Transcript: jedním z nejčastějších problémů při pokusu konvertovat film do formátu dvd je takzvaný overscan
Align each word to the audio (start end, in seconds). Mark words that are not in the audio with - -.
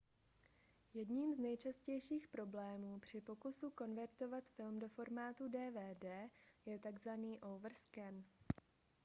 jedním 0.93 1.33
z 1.35 1.39
nejčastějších 1.39 2.27
problémů 2.27 2.99
při 2.99 3.21
pokusu 3.21 3.69
konvertovat 3.69 4.49
film 4.49 4.79
do 4.79 4.87
formátu 4.87 5.47
dvd 5.47 6.03
je 6.65 6.79
takzvaný 6.79 7.39
overscan 7.41 8.23